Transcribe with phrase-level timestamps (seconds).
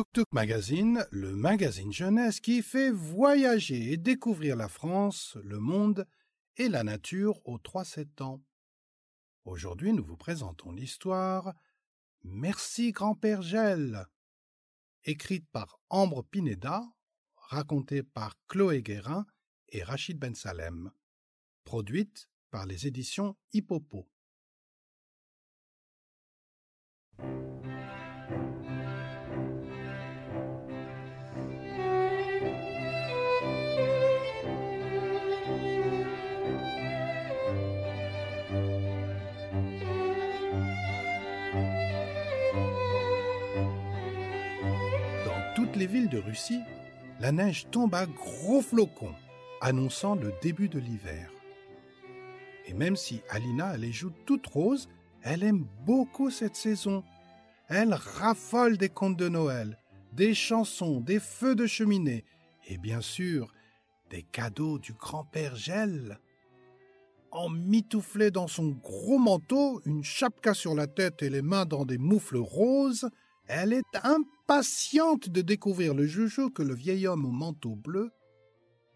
[0.00, 6.06] Tuk Tuk Magazine, le magazine jeunesse qui fait voyager et découvrir la France, le monde
[6.56, 8.42] et la nature aux 3-7 ans.
[9.44, 11.52] Aujourd'hui, nous vous présentons l'histoire
[12.22, 14.06] Merci grand-père Gel,
[15.04, 16.82] écrite par Ambre Pineda,
[17.36, 19.26] racontée par Chloé Guérin
[19.68, 20.92] et Rachid Ben Salem,
[21.64, 24.08] produite par les éditions Hippopo.
[45.80, 46.60] Les villes de Russie,
[47.20, 49.14] la neige tombe à gros flocons,
[49.62, 51.30] annonçant le début de l'hiver.
[52.66, 54.90] Et même si Alina les joues toutes roses,
[55.22, 57.02] elle aime beaucoup cette saison.
[57.68, 59.78] Elle raffole des contes de Noël,
[60.12, 62.26] des chansons, des feux de cheminée
[62.68, 63.50] et bien sûr
[64.10, 66.18] des cadeaux du grand-père Gel.
[67.30, 71.96] Emmitouflée dans son gros manteau, une chapka sur la tête et les mains dans des
[71.96, 73.08] moufles roses,
[73.46, 73.96] elle est
[74.50, 78.10] impatiente de découvrir le joujou que le vieil homme au manteau bleu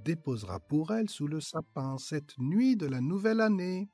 [0.01, 3.89] déposera pour elle sous le sapin cette nuit de la nouvelle année.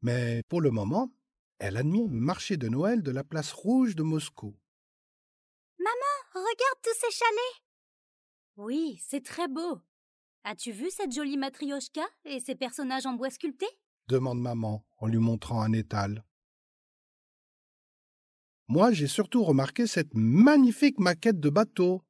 [0.00, 1.10] Mais pour le moment,
[1.58, 4.54] elle admire le marché de Noël de la place rouge de Moscou.
[5.80, 7.62] Maman, regarde tous ces chalets.
[8.58, 9.80] Oui, c'est très beau.
[10.44, 13.66] As-tu vu cette jolie matrioshka et ses personnages en bois sculpté?
[14.06, 16.22] demande maman en lui montrant un étal.
[18.74, 22.00] Moi, j'ai surtout remarqué cette magnifique maquette de bateau.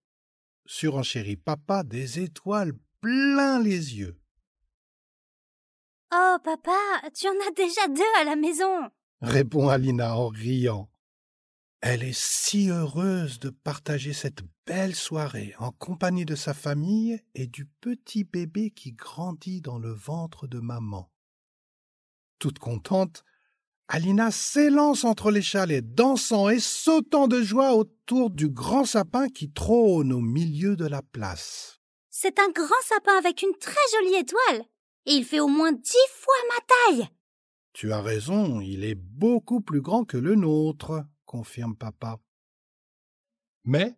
[0.65, 4.17] Surenchérit papa des étoiles plein les yeux.
[6.15, 6.79] Oh, papa,
[7.17, 8.89] tu en as déjà deux à la maison.
[9.21, 10.89] répond Alina en riant.
[11.81, 17.49] Elle est si heureuse de partager cette belle soirée en compagnie de sa famille et
[17.49, 21.11] du petit bébé qui grandit dans le ventre de maman.
[22.39, 23.25] Toute contente,
[23.95, 29.53] Alina s'élance entre les chalets, dansant et sautant de joie autour du grand sapin qui
[29.53, 31.79] trône au milieu de la place.
[32.09, 34.65] C'est un grand sapin avec une très jolie étoile.
[35.05, 37.09] Et il fait au moins dix fois ma taille.
[37.75, 42.19] Tu as raison, il est beaucoup plus grand que le nôtre, confirme papa.
[43.65, 43.95] Mais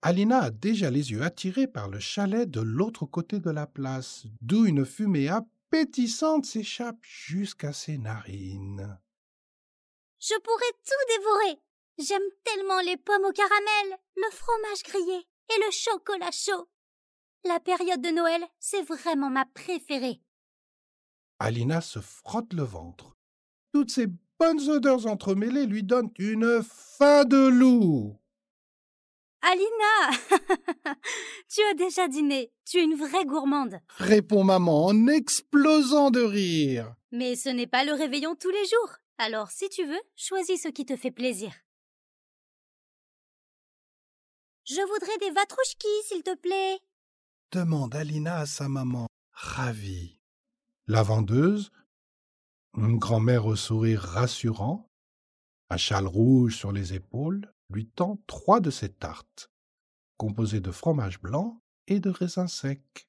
[0.00, 4.24] Alina a déjà les yeux attirés par le chalet de l'autre côté de la place,
[4.40, 8.98] d'où une fumée appétissante s'échappe jusqu'à ses narines.
[10.26, 11.60] Je pourrais tout dévorer.
[11.98, 16.66] J'aime tellement les pommes au caramel, le fromage grillé et le chocolat chaud.
[17.44, 20.22] La période de Noël, c'est vraiment ma préférée.
[21.38, 23.18] Alina se frotte le ventre.
[23.74, 24.06] Toutes ces
[24.38, 28.18] bonnes odeurs entremêlées lui donnent une faim de loup.
[29.42, 30.38] Alina
[31.50, 32.50] Tu as déjà dîné.
[32.64, 33.78] Tu es une vraie gourmande.
[33.98, 36.94] Répond maman en explosant de rire.
[37.12, 39.03] Mais ce n'est pas le réveillon tous les jours.
[39.18, 41.52] Alors, si tu veux, choisis ce qui te fait plaisir.
[44.64, 46.80] Je voudrais des vatrouchkis, s'il te plaît.
[47.52, 50.18] Demande Alina à sa maman, ravie.
[50.86, 51.70] La vendeuse,
[52.76, 54.90] une grand-mère au sourire rassurant,
[55.70, 59.50] un châle rouge sur les épaules, lui tend trois de ses tartes,
[60.16, 63.08] composées de fromage blanc et de raisins secs.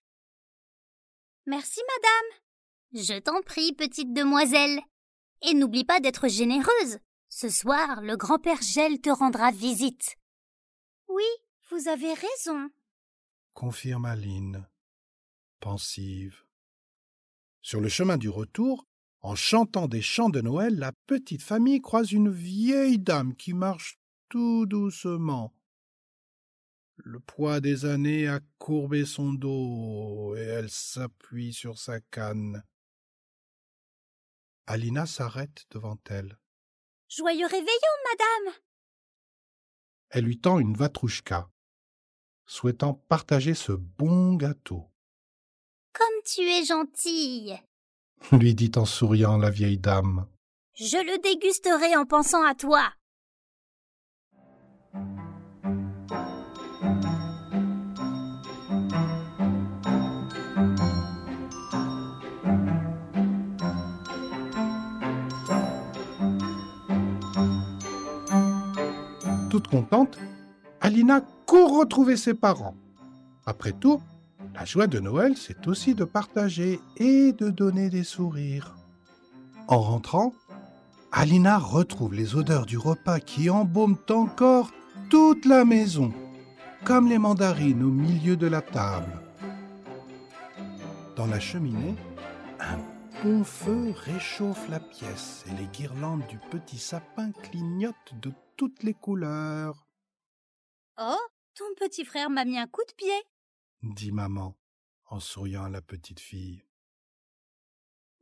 [1.47, 3.05] Merci, madame.
[3.07, 4.79] Je t'en prie, petite demoiselle.
[5.41, 6.99] Et n'oublie pas d'être généreuse.
[7.29, 10.15] Ce soir, le grand-père Gel te rendra visite.
[11.07, 11.23] Oui,
[11.69, 12.69] vous avez raison,
[13.55, 14.67] confirme Aline,
[15.61, 16.43] pensive.
[17.61, 18.85] Sur le chemin du retour,
[19.21, 23.97] en chantant des chants de Noël, la petite famille croise une vieille dame qui marche
[24.29, 25.53] tout doucement.
[26.97, 32.61] Le poids des années a courbé son dos et elle s'appuie sur sa canne.
[34.67, 36.39] Alina s'arrête devant elle.
[37.07, 38.55] Joyeux réveillon, madame.
[40.09, 41.49] Elle lui tend une vatrouchka,
[42.45, 44.89] souhaitant partager ce bon gâteau.
[45.93, 47.59] Comme tu es gentille,
[48.31, 50.27] lui dit en souriant la vieille dame.
[50.73, 52.91] Je le dégusterai en pensant à toi.
[69.55, 70.19] Toute contente,
[70.81, 72.75] Alina court retrouver ses parents.
[73.45, 74.01] Après tout,
[74.53, 78.75] la joie de Noël, c'est aussi de partager et de donner des sourires.
[79.69, 80.33] En rentrant,
[81.13, 84.71] Alina retrouve les odeurs du repas qui embaument encore
[85.09, 86.11] toute la maison,
[86.83, 89.21] comme les mandarines au milieu de la table.
[91.15, 91.95] Dans la cheminée,
[92.59, 98.83] un bon feu réchauffe la pièce et les guirlandes du petit sapin clignotent de toutes
[98.83, 99.87] les couleurs.
[100.97, 103.23] Oh, ton petit frère m'a mis un coup de pied,
[103.83, 104.57] dit maman
[105.07, 106.63] en souriant à la petite fille.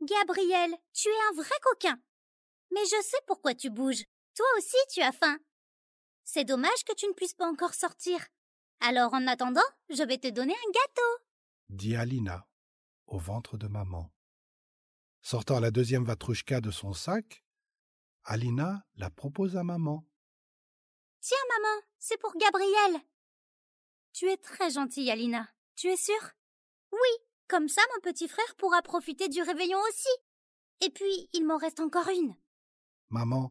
[0.02, 1.98] Gabriel, tu es un vrai coquin.
[2.72, 4.04] Mais je sais pourquoi tu bouges.
[4.34, 5.38] Toi aussi, tu as faim.
[6.24, 8.18] C'est dommage que tu ne puisses pas encore sortir.
[8.80, 11.24] Alors, en attendant, je vais te donner un gâteau,
[11.70, 12.46] dit Alina
[13.06, 14.12] au ventre de maman.
[15.22, 17.44] Sortant la deuxième vatrouchka de son sac,
[18.24, 20.04] Alina la propose à maman.
[21.26, 23.00] Tiens, maman, c'est pour Gabriel.
[24.12, 25.48] Tu es très gentille, Alina.
[25.74, 26.32] Tu es sûre?
[26.92, 30.10] Oui, comme ça mon petit frère pourra profiter du réveillon aussi.
[30.82, 32.36] Et puis, il m'en reste encore une.
[33.08, 33.50] Maman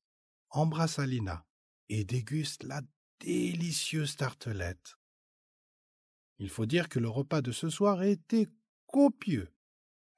[0.52, 1.48] embrasse Alina
[1.90, 2.82] et déguste la
[3.20, 4.94] délicieuse tartelette.
[6.38, 8.50] Il faut dire que le repas de ce soir était
[8.86, 9.52] copieux,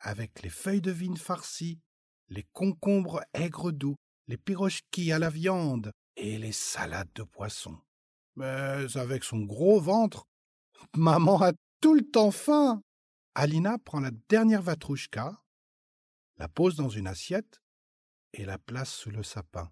[0.01, 1.79] avec les feuilles de vigne farcies,
[2.27, 3.95] les concombres aigres doux,
[4.27, 7.79] les pirochki à la viande et les salades de poisson.
[8.35, 10.27] Mais avec son gros ventre,
[10.95, 12.81] maman a tout le temps faim.
[13.33, 15.41] Alina prend la dernière vatrouchka,
[16.37, 17.61] la pose dans une assiette
[18.33, 19.71] et la place sous le sapin.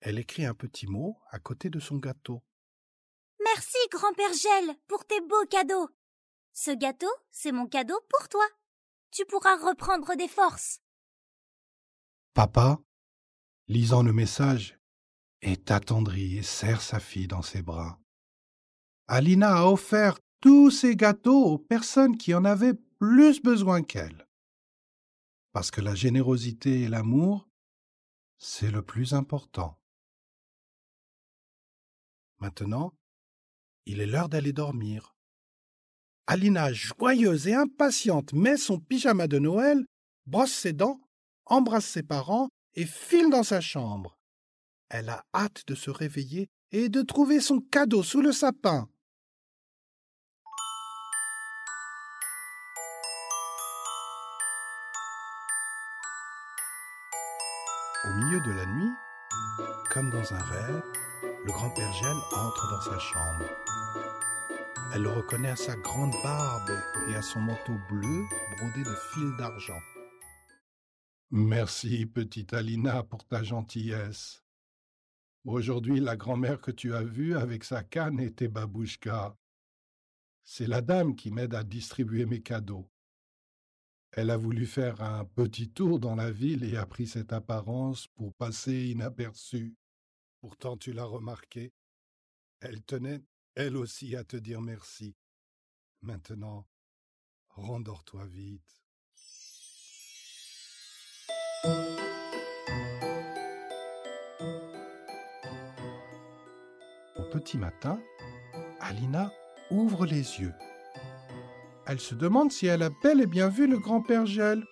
[0.00, 2.42] Elle écrit un petit mot à côté de son gâteau.
[3.42, 5.88] Merci, grand-père Gel, pour tes beaux cadeaux.
[6.52, 8.44] Ce gâteau, c'est mon cadeau pour toi.
[9.10, 10.80] Tu pourras reprendre des forces.
[12.34, 12.78] Papa,
[13.68, 14.78] lisant le message,
[15.42, 18.00] est attendri et serre sa fille dans ses bras.
[19.06, 24.26] Alina a offert tous ces gâteaux aux personnes qui en avaient plus besoin qu'elle.
[25.52, 27.48] Parce que la générosité et l'amour,
[28.38, 29.78] c'est le plus important.
[32.38, 32.92] Maintenant,
[33.86, 35.16] il est l'heure d'aller dormir.
[36.26, 39.84] Alina, joyeuse et impatiente, met son pyjama de Noël,
[40.26, 41.00] brosse ses dents,
[41.46, 44.16] embrasse ses parents et file dans sa chambre.
[44.88, 48.88] Elle a hâte de se réveiller et de trouver son cadeau sous le sapin.
[58.04, 58.92] Au milieu de la nuit,
[59.90, 60.82] comme dans un rêve,
[61.44, 63.44] le grand-père Gel entre dans sa chambre.
[64.94, 66.78] Elle le reconnaît à sa grande barbe
[67.08, 68.24] et à son manteau bleu
[68.56, 69.80] brodé de fils d'argent.
[71.30, 74.42] Merci, petite Alina, pour ta gentillesse.
[75.44, 79.36] Aujourd'hui, la grand-mère que tu as vue avec sa canne était babouchka.
[80.42, 82.90] C'est la dame qui m'aide à distribuer mes cadeaux.
[84.12, 88.06] Elle a voulu faire un petit tour dans la ville et a pris cette apparence
[88.06, 89.76] pour passer inaperçue.
[90.40, 91.74] Pourtant, tu l'as remarqué,
[92.60, 93.22] elle tenait,
[93.54, 95.14] elle aussi, à te dire merci.
[96.00, 96.66] Maintenant,
[97.50, 98.87] rendors-toi vite.
[107.28, 108.00] Petit matin,
[108.80, 109.32] Alina
[109.70, 110.54] ouvre les yeux.
[111.86, 114.64] Elle se demande si elle a bel et bien vu le grand-père Gel,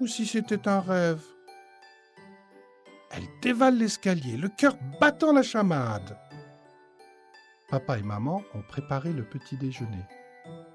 [0.00, 1.22] ou si c'était un rêve.
[3.10, 6.18] Elle dévale l'escalier, le cœur battant la chamade.
[7.68, 10.04] Papa et maman ont préparé le petit déjeuner.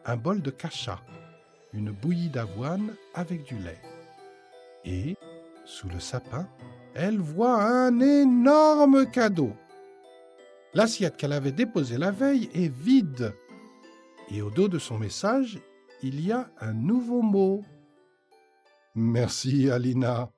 [0.06, 1.00] Un bol de cacha,
[1.74, 3.82] une bouillie d'avoine avec du lait.
[4.84, 5.16] Et,
[5.66, 6.48] sous le sapin,
[6.96, 9.54] elle voit un énorme cadeau.
[10.74, 13.36] L'assiette qu'elle avait déposée la veille est vide.
[14.30, 15.60] Et au dos de son message,
[16.02, 17.66] il y a un nouveau mot.
[18.96, 20.32] Merci, Alina.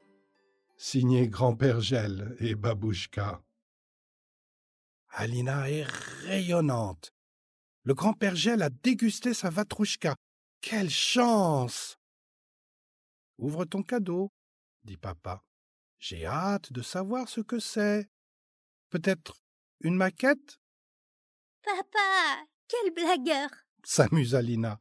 [0.75, 3.41] Signé Grand-père Gel et Babouchka.
[5.09, 5.85] Alina est
[6.25, 7.11] rayonnante.
[7.83, 10.15] Le grand-père Gel a dégusté sa vatrouchka.
[10.61, 11.97] Quelle chance
[13.37, 14.31] Ouvre ton cadeau,
[14.83, 15.43] dit papa.
[15.99, 18.09] J'ai hâte de savoir ce que c'est.
[18.89, 19.42] Peut-être
[19.83, 20.59] une maquette?
[21.63, 23.49] Papa, quel blagueur
[23.83, 24.79] s'amuse Alina.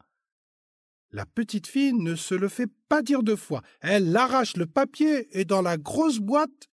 [1.10, 3.62] La petite fille ne se le fait pas dire deux fois.
[3.80, 6.70] Elle arrache le papier et dans la grosse boîte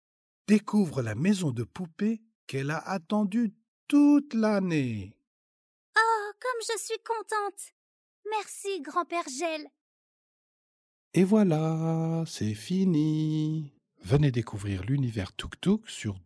[0.48, 3.54] découvre la maison de poupée qu'elle a attendue
[3.88, 5.18] toute l'année.
[5.98, 7.74] Oh, comme je suis contente.
[8.30, 9.68] Merci, grand-père Gel.
[11.14, 13.74] Et voilà, c'est fini.
[14.04, 16.20] Venez découvrir l'univers Tuk Tuk sur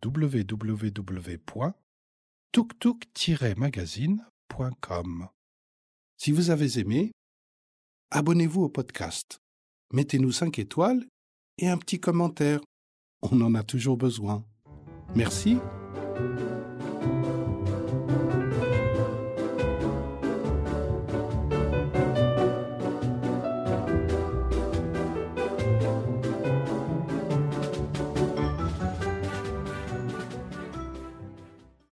[2.54, 5.28] www.tuktuk-magazine.com.
[6.16, 7.10] Si vous avez aimé,
[8.10, 9.38] abonnez-vous au podcast,
[9.92, 11.06] mettez-nous 5 étoiles
[11.58, 12.60] et un petit commentaire.
[13.22, 14.44] on en a toujours besoin.
[15.14, 15.56] Merci.